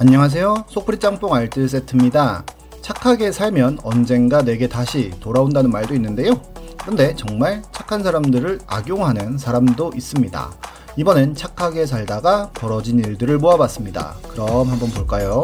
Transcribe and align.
안녕하세요. 0.00 0.66
속풀이 0.68 1.00
짬뽕 1.00 1.34
알뜰 1.34 1.68
세트입니다. 1.68 2.44
착하게 2.82 3.32
살면 3.32 3.80
언젠가 3.82 4.42
내게 4.42 4.68
다시 4.68 5.10
돌아온다는 5.18 5.72
말도 5.72 5.92
있는데요. 5.96 6.40
그런데 6.80 7.16
정말 7.16 7.62
착한 7.72 8.04
사람들을 8.04 8.60
악용하는 8.64 9.38
사람도 9.38 9.90
있습니다. 9.96 10.50
이번엔 10.98 11.34
착하게 11.34 11.86
살다가 11.86 12.48
벌어진 12.54 13.00
일들을 13.00 13.38
모아봤습니다. 13.38 14.14
그럼 14.28 14.70
한번 14.70 14.88
볼까요? 14.90 15.42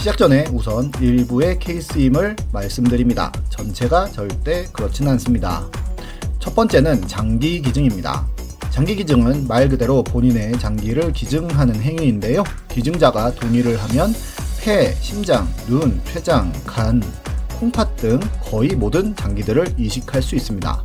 시작 0.00 0.18
전에 0.18 0.44
우선 0.52 0.92
일부의 1.00 1.58
케이스임을 1.58 2.36
말씀드립니다. 2.52 3.32
전체가 3.48 4.10
절대 4.10 4.66
그렇진 4.70 5.08
않습니다. 5.08 5.64
첫 6.40 6.54
번째는 6.54 7.08
장기 7.08 7.62
기증입니다. 7.62 8.26
장기 8.76 8.94
기증은 8.94 9.48
말 9.48 9.70
그대로 9.70 10.04
본인의 10.04 10.58
장기를 10.58 11.14
기증하는 11.14 11.80
행위인데요. 11.80 12.44
기증자가 12.68 13.34
동의를 13.34 13.78
하면 13.78 14.14
폐, 14.60 14.94
심장, 15.00 15.48
눈, 15.66 15.98
췌장, 16.04 16.52
간, 16.66 17.02
콩팥 17.58 17.96
등 17.96 18.20
거의 18.38 18.76
모든 18.76 19.16
장기들을 19.16 19.76
이식할 19.78 20.20
수 20.20 20.36
있습니다. 20.36 20.84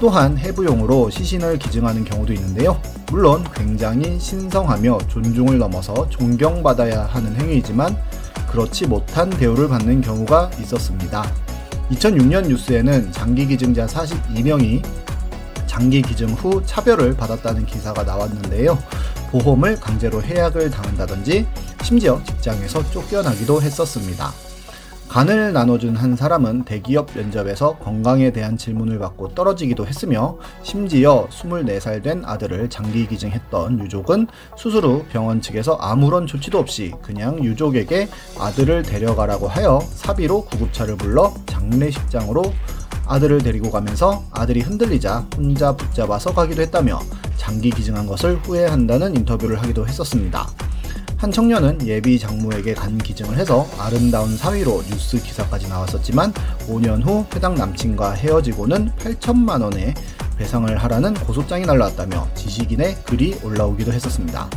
또한 0.00 0.36
해부용으로 0.36 1.10
시신을 1.10 1.60
기증하는 1.60 2.04
경우도 2.04 2.32
있는데요. 2.32 2.82
물론 3.12 3.44
굉장히 3.54 4.18
신성하며 4.18 4.98
존중을 5.06 5.58
넘어서 5.58 6.08
존경받아야 6.08 7.04
하는 7.04 7.36
행위이지만 7.36 7.96
그렇지 8.50 8.88
못한 8.88 9.30
대우를 9.30 9.68
받는 9.68 10.00
경우가 10.00 10.50
있었습니다. 10.60 11.22
2006년 11.92 12.48
뉴스에는 12.48 13.12
장기 13.12 13.46
기증자 13.46 13.86
42명이 13.86 14.82
장기 15.78 16.02
기증 16.02 16.30
후 16.30 16.60
차별을 16.66 17.14
받았다는 17.16 17.64
기사가 17.64 18.02
나왔는데요. 18.02 18.76
보험을 19.30 19.78
강제로 19.78 20.20
해약을 20.20 20.70
당한다든지 20.70 21.46
심지어 21.84 22.20
직장에서 22.24 22.90
쫓겨나기도 22.90 23.62
했었습니다. 23.62 24.32
간을 25.08 25.52
나눠준 25.52 25.94
한 25.94 26.16
사람은 26.16 26.64
대기업 26.64 27.10
면접에서 27.14 27.76
건강에 27.76 28.32
대한 28.32 28.58
질문을 28.58 28.98
받고 28.98 29.36
떨어지기도 29.36 29.86
했으며 29.86 30.36
심지어 30.64 31.28
24살 31.30 32.02
된 32.02 32.24
아들을 32.24 32.68
장기 32.70 33.06
기증했던 33.06 33.78
유족은 33.78 34.26
수술 34.56 34.84
후 34.84 35.04
병원 35.12 35.40
측에서 35.40 35.74
아무런 35.80 36.26
조치도 36.26 36.58
없이 36.58 36.92
그냥 37.02 37.42
유족에게 37.44 38.08
아들을 38.36 38.82
데려가라고 38.82 39.46
하여 39.46 39.78
사비로 39.94 40.46
구급차를 40.46 40.96
불러 40.96 41.32
장례식장으로 41.46 42.42
아들을 43.08 43.38
데리고 43.38 43.70
가면서 43.70 44.22
아들이 44.30 44.60
흔들리자 44.60 45.26
혼자 45.36 45.74
붙잡아서 45.74 46.34
가기도 46.34 46.62
했다며 46.62 47.00
장기 47.36 47.70
기증한 47.70 48.06
것을 48.06 48.36
후회한다는 48.42 49.16
인터뷰를 49.16 49.60
하기도 49.62 49.86
했었습니다. 49.86 50.48
한 51.16 51.32
청년은 51.32 51.84
예비 51.86 52.16
장모에게 52.18 52.74
간 52.74 52.96
기증을 52.96 53.36
해서 53.38 53.66
아름다운 53.76 54.36
사위로 54.36 54.84
뉴스 54.88 55.20
기사까지 55.20 55.68
나왔었지만 55.68 56.32
5년 56.68 57.04
후 57.04 57.24
해당 57.34 57.56
남친과 57.56 58.12
헤어지고는 58.12 58.92
8천만 58.98 59.62
원의 59.62 59.94
배상을 60.36 60.76
하라는 60.76 61.14
고소장이 61.14 61.66
날라왔다며 61.66 62.28
지식인의 62.34 63.02
글이 63.02 63.40
올라오기도 63.42 63.92
했었습니다. 63.92 64.48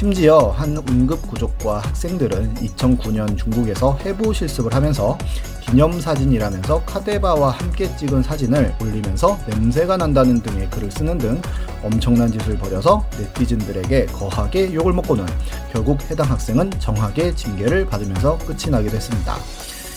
심지어 0.00 0.48
한 0.56 0.74
응급 0.88 1.20
구조과 1.28 1.80
학생들은 1.80 2.54
2009년 2.54 3.36
중국에서 3.36 3.98
해부 4.00 4.32
실습을 4.32 4.74
하면서 4.74 5.18
기념사진이라면서 5.60 6.84
카데바와 6.86 7.50
함께 7.50 7.94
찍은 7.98 8.22
사진을 8.22 8.76
올리면서 8.80 9.38
냄새가 9.46 9.98
난다는 9.98 10.40
등의 10.40 10.70
글을 10.70 10.90
쓰는 10.90 11.18
등 11.18 11.42
엄청난 11.82 12.32
짓을 12.32 12.56
벌여서 12.56 13.04
네티즌들에게 13.18 14.06
거하게 14.06 14.72
욕을 14.72 14.94
먹고는 14.94 15.26
결국 15.70 16.00
해당 16.10 16.30
학생은 16.30 16.70
정하게 16.78 17.34
징계를 17.34 17.84
받으면서 17.84 18.38
끝이 18.38 18.70
나기도 18.70 18.96
했습니다. 18.96 19.36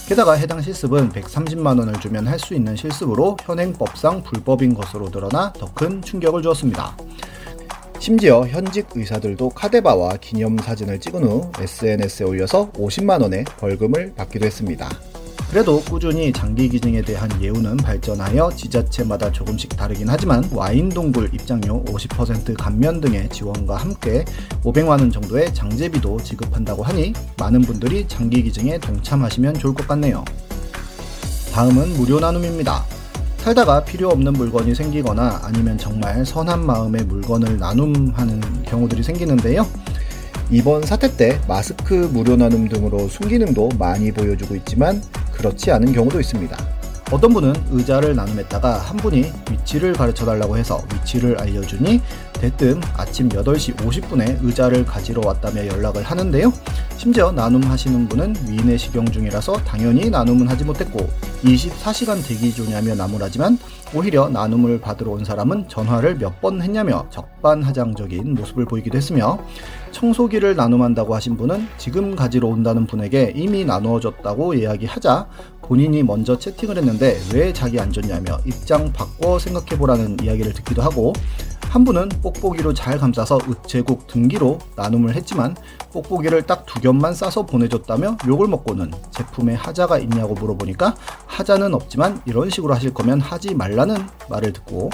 게다가 0.09 0.33
해당 0.33 0.61
실습은 0.61 1.13
130만 1.13 1.79
원을 1.79 1.93
주면 2.01 2.27
할 2.27 2.37
수 2.39 2.53
있는 2.53 2.75
실습으로 2.75 3.37
현행법상 3.41 4.23
불법인 4.23 4.73
것으로 4.73 5.09
드러나 5.09 5.53
더 5.53 5.67
큰 5.73 6.01
충격을 6.01 6.41
주었습니다. 6.41 6.93
심지어 8.03 8.45
현직 8.45 8.85
의사들도 8.93 9.51
카데바와 9.51 10.17
기념사진을 10.17 10.99
찍은 10.99 11.23
후 11.23 11.49
SNS에 11.57 12.25
올려서 12.25 12.69
50만원의 12.73 13.45
벌금을 13.57 14.13
받기도 14.13 14.45
했습니다. 14.45 14.89
그래도 15.49 15.79
꾸준히 15.79 16.33
장기 16.33 16.67
기증에 16.67 17.01
대한 17.01 17.29
예우는 17.41 17.77
발전하여 17.77 18.51
지자체마다 18.57 19.31
조금씩 19.31 19.77
다르긴 19.77 20.09
하지만 20.09 20.43
와인 20.51 20.89
동굴 20.89 21.33
입장료 21.33 21.81
50% 21.85 22.57
감면 22.57 22.99
등의 22.99 23.29
지원과 23.29 23.77
함께 23.77 24.25
500만원 24.65 25.13
정도의 25.13 25.53
장제비도 25.53 26.23
지급한다고 26.23 26.83
하니 26.83 27.13
많은 27.37 27.61
분들이 27.61 28.05
장기 28.09 28.43
기증에 28.43 28.79
동참하시면 28.79 29.53
좋을 29.53 29.75
것 29.75 29.87
같네요. 29.87 30.25
다음은 31.53 31.93
무료 31.93 32.19
나눔입니다. 32.19 32.83
살다가 33.43 33.83
필요 33.83 34.07
없는 34.07 34.31
물건이 34.31 34.73
생기거나 34.73 35.41
아니면 35.43 35.77
정말 35.77 36.25
선한 36.25 36.65
마음의 36.65 37.03
물건을 37.03 37.57
나눔하는 37.57 38.39
경우들이 38.63 39.03
생기는데요. 39.03 39.67
이번 40.49 40.83
사태 40.83 41.13
때 41.17 41.41
마스크 41.45 42.09
무료 42.13 42.37
나눔 42.37 42.69
등으로 42.69 43.09
순기능도 43.09 43.71
많이 43.77 44.13
보여주고 44.13 44.55
있지만 44.55 45.03
그렇지 45.33 45.71
않은 45.71 45.91
경우도 45.91 46.21
있습니다. 46.21 46.55
어떤 47.11 47.33
분은 47.33 47.53
의자를 47.71 48.15
나눔했다가 48.15 48.77
한 48.77 48.95
분이 48.95 49.29
위치를 49.51 49.91
가르쳐 49.91 50.25
달라고 50.25 50.57
해서 50.57 50.81
위치를 50.93 51.37
알려주니 51.37 51.99
대뜸 52.39 52.79
아침 52.95 53.27
8시 53.27 53.75
50분에 53.75 54.37
의자를 54.41 54.85
가지러 54.85 55.21
왔다며 55.25 55.67
연락을 55.67 56.03
하는데요. 56.03 56.53
심지어 56.97 57.31
나눔 57.33 57.61
하시는 57.63 58.07
분은 58.07 58.33
위내 58.47 58.77
식용 58.77 59.05
중이라서 59.05 59.57
당연히 59.65 60.09
나눔은 60.09 60.47
하지 60.47 60.63
못했고 60.63 60.99
24시간 61.43 62.25
대기 62.25 62.53
중이라며 62.53 62.95
나무라지만 62.95 63.57
오히려 63.93 64.29
나눔을 64.29 64.79
받으러 64.79 65.11
온 65.11 65.25
사람은 65.25 65.67
전화를 65.67 66.15
몇 66.17 66.33
번 66.41 66.61
했냐며 66.61 67.05
적반하장적인 67.09 68.33
모습을 68.35 68.65
보이기도 68.65 68.97
했으며 68.97 69.37
청소기를 69.91 70.55
나눔한다고 70.55 71.13
하신 71.15 71.35
분은 71.37 71.67
지금 71.77 72.15
가지러 72.15 72.47
온다는 72.47 72.87
분에게 72.87 73.33
이미 73.35 73.63
나누어졌다고 73.65 74.53
이야기하자 74.55 75.27
본인이 75.61 76.03
먼저 76.03 76.37
채팅을 76.37 76.77
했는데 76.77 77.17
왜 77.33 77.53
자기 77.53 77.79
안 77.79 77.91
줬냐며 77.91 78.39
입장 78.45 78.91
바꿔 78.93 79.39
생각해보라는 79.39 80.17
이야기를 80.23 80.53
듣기도 80.53 80.81
하고 80.81 81.13
한 81.73 81.83
분은 81.83 82.09
뽁뽁이로 82.21 82.75
잘 82.75 82.99
감싸서 82.99 83.39
우체국 83.47 84.05
등기로 84.05 84.59
나눔을 84.75 85.15
했지만 85.15 85.55
뽁뽁이를 85.91 86.43
딱 86.43 86.67
두 86.67 86.79
겹만 86.79 87.15
싸서 87.15 87.47
보내줬다며 87.47 88.17
욕을 88.27 88.47
먹고는 88.47 88.91
제품에 89.09 89.55
하자가 89.55 89.97
있냐고 89.97 90.35
물어보니까 90.35 90.93
하자는 91.25 91.73
없지만 91.73 92.21
이런 92.25 92.51
식으로 92.51 92.75
하실 92.75 92.93
거면 92.93 93.21
하지 93.21 93.55
말라는 93.55 93.97
말을 94.29 94.53
듣고 94.53 94.91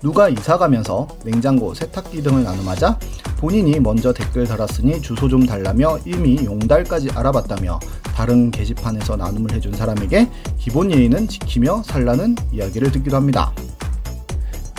누가 0.00 0.28
이사 0.28 0.58
가면서 0.58 1.08
냉장고, 1.24 1.74
세탁기 1.74 2.22
등을 2.22 2.44
나눔하자 2.44 3.00
본인이 3.38 3.80
먼저 3.80 4.12
댓글 4.12 4.46
달았으니 4.46 5.02
주소 5.02 5.28
좀 5.28 5.44
달라며 5.44 5.98
이미 6.04 6.44
용달까지 6.44 7.10
알아봤다며 7.10 7.80
다른 8.14 8.52
게시판에서 8.52 9.16
나눔을 9.16 9.52
해준 9.52 9.72
사람에게 9.72 10.30
기본 10.56 10.92
예의는 10.92 11.26
지키며 11.26 11.82
살라는 11.84 12.36
이야기를 12.52 12.92
듣기도 12.92 13.16
합니다. 13.16 13.52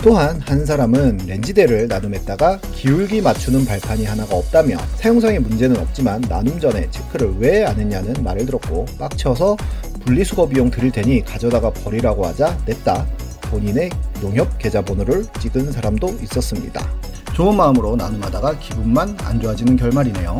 또한 0.04 0.38
한 0.44 0.66
사람은 0.66 1.20
렌지대를 1.26 1.88
나눔했다가 1.88 2.58
기울기 2.74 3.22
맞추는 3.22 3.64
발판이 3.64 4.04
하나가 4.04 4.36
없다며 4.36 4.76
사용상의 4.96 5.38
문제는 5.40 5.78
없지만 5.78 6.20
나눔 6.28 6.60
전에 6.60 6.90
체크를 6.90 7.36
왜 7.38 7.64
안 7.64 7.80
했냐는 7.80 8.12
말을 8.22 8.44
들었고 8.44 8.84
빡쳐서 8.98 9.56
분리수거 10.04 10.48
비용 10.48 10.70
드릴 10.70 10.90
테니 10.90 11.24
가져다가 11.24 11.70
버리라고 11.70 12.26
하자 12.26 12.54
냈다. 12.66 13.06
본인의 13.44 13.88
농협 14.20 14.58
계좌번호를 14.58 15.24
찍은 15.40 15.72
사람도 15.72 16.18
있었습니다. 16.24 16.86
좋은 17.34 17.56
마음으로 17.56 17.96
나눔하다가 17.96 18.58
기분만 18.58 19.16
안 19.22 19.40
좋아지는 19.40 19.78
결말이네요. 19.78 20.38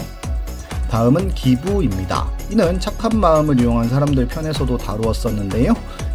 다음은 0.91 1.33
기부입니다. 1.35 2.31
이는 2.51 2.79
착한 2.79 3.19
마음을 3.19 3.59
이용한 3.59 3.89
사람들 3.89 4.29
편에서도 4.29 4.77
다루었었는데요. 4.77 5.73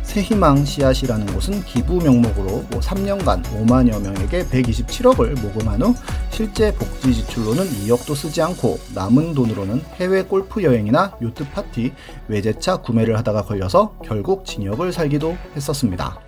새희망 0.09 0.65
씨앗이라는 0.65 1.27
곳은 1.27 1.63
기부 1.65 1.99
명목으로 1.99 2.65
3년간 2.71 3.47
뭐 3.51 3.63
5만여 3.63 4.01
명에게 4.01 4.43
127억을 4.45 5.39
모금한 5.39 5.83
후 5.83 5.93
실제 6.31 6.73
복지 6.73 7.13
지출로는 7.13 7.63
2억도 7.63 8.15
쓰지 8.15 8.41
않고 8.41 8.79
남은 8.95 9.35
돈으로는 9.35 9.83
해외 9.97 10.23
골프 10.23 10.63
여행이나 10.63 11.15
요트 11.21 11.51
파티, 11.51 11.93
외제차 12.27 12.77
구매를 12.77 13.19
하다가 13.19 13.43
걸려서 13.43 13.93
결국 14.03 14.47
징역을 14.47 14.91
살기도 14.93 15.37
했었습니다. 15.55 16.19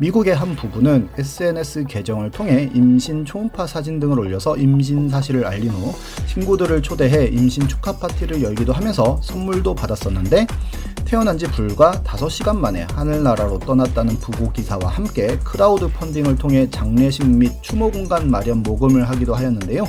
미국의 0.00 0.36
한 0.36 0.54
부부는 0.54 1.08
SNS 1.18 1.84
계정을 1.84 2.30
통해 2.30 2.70
임신 2.72 3.24
초음파 3.24 3.66
사진 3.66 3.98
등을 3.98 4.18
올려서 4.18 4.56
임신 4.56 5.08
사실을 5.08 5.44
알린 5.44 5.70
후 5.70 5.92
친구들을 6.28 6.82
초대해 6.82 7.26
임신 7.26 7.66
축하 7.66 7.96
파티를 7.96 8.42
열기도 8.42 8.72
하면서 8.72 9.18
선물도 9.22 9.74
받았었는데 9.74 10.46
태어난 11.04 11.36
지 11.36 11.46
불과 11.46 11.92
5시간 12.04 12.56
만에 12.56 12.86
하늘나라로 12.92 13.58
떠났다는 13.60 14.18
부고 14.18 14.52
기사와 14.52 14.88
함께 14.88 15.38
크라우드 15.42 15.88
펀딩을 15.88 16.36
통해 16.36 16.68
장례식 16.70 17.26
및 17.26 17.52
추모 17.62 17.90
공간 17.90 18.30
마련 18.30 18.62
모금을 18.62 19.08
하기도 19.08 19.34
하였는데요. 19.34 19.88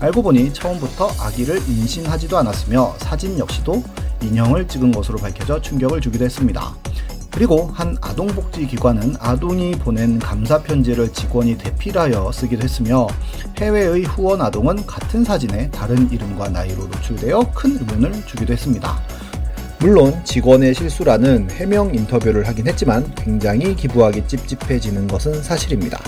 알고 0.00 0.22
보니 0.22 0.52
처음부터 0.52 1.10
아기를 1.20 1.58
임신하지도 1.68 2.36
않았으며 2.38 2.94
사진 2.98 3.38
역시도 3.38 3.84
인형을 4.22 4.66
찍은 4.66 4.90
것으로 4.90 5.18
밝혀져 5.18 5.60
충격을 5.60 6.00
주기도 6.00 6.24
했습니다. 6.24 6.74
그리고 7.34 7.68
한 7.74 7.96
아동복지기관은 8.00 9.16
아동이 9.18 9.72
보낸 9.72 10.20
감사 10.20 10.62
편지를 10.62 11.12
직원이 11.12 11.58
대필하여 11.58 12.30
쓰기도 12.30 12.62
했으며 12.62 13.08
해외의 13.58 14.04
후원 14.04 14.40
아동은 14.40 14.86
같은 14.86 15.24
사진에 15.24 15.68
다른 15.72 16.08
이름과 16.12 16.50
나이로 16.50 16.84
노출되어 16.84 17.50
큰 17.52 17.72
의문을 17.72 18.24
주기도 18.24 18.52
했습니다. 18.52 19.00
물론 19.80 20.14
직원의 20.24 20.74
실수라는 20.74 21.50
해명 21.50 21.92
인터뷰를 21.92 22.46
하긴 22.46 22.68
했지만 22.68 23.12
굉장히 23.16 23.74
기부하기 23.74 24.28
찝찝해지는 24.28 25.08
것은 25.08 25.42
사실입니다. 25.42 26.00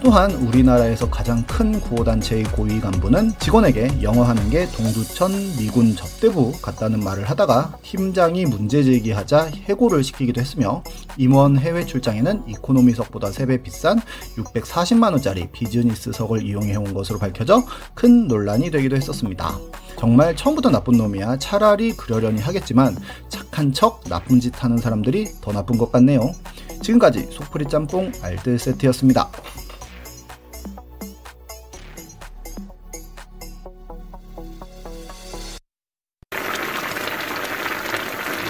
또한 0.00 0.30
우리나라에서 0.30 1.10
가장 1.10 1.42
큰 1.44 1.80
구호단체의 1.80 2.44
고위 2.44 2.80
간부는 2.80 3.32
직원에게 3.40 4.00
영어하는 4.02 4.48
게 4.48 4.66
동두천 4.70 5.32
미군 5.58 5.96
접대부 5.96 6.52
같다는 6.62 7.02
말을 7.02 7.28
하다가 7.28 7.78
팀장이 7.82 8.46
문제 8.46 8.82
제기하자 8.82 9.50
해고를 9.64 10.04
시키기도 10.04 10.40
했으며 10.40 10.84
임원 11.16 11.58
해외 11.58 11.84
출장에는 11.84 12.44
이코노미석보다 12.46 13.30
3배 13.30 13.62
비싼 13.64 14.00
640만원짜리 14.36 15.50
비즈니스석을 15.50 16.44
이용해온 16.44 16.94
것으로 16.94 17.18
밝혀져 17.18 17.64
큰 17.94 18.28
논란이 18.28 18.70
되기도 18.70 18.96
했었습니다. 18.96 19.58
정말 19.98 20.36
처음부터 20.36 20.70
나쁜 20.70 20.96
놈이야 20.96 21.38
차라리 21.38 21.92
그러려니 21.92 22.40
하겠지만 22.40 22.96
착한 23.28 23.72
척 23.72 24.04
나쁜 24.08 24.38
짓 24.38 24.62
하는 24.62 24.78
사람들이 24.78 25.26
더 25.40 25.52
나쁜 25.52 25.76
것 25.76 25.90
같네요. 25.90 26.32
지금까지 26.82 27.28
소프리 27.32 27.66
짬뽕 27.66 28.12
알뜰 28.22 28.60
세트였습니다. 28.60 29.28